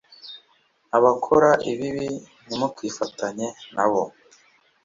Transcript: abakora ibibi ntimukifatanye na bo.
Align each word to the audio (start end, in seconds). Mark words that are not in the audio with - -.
abakora 0.97 1.49
ibibi 1.71 2.07
ntimukifatanye 2.45 3.47
na 3.75 3.85
bo. 3.91 4.03